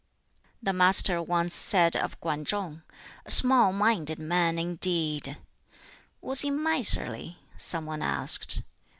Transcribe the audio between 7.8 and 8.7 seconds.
one asked.